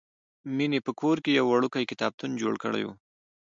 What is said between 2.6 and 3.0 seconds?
کړی و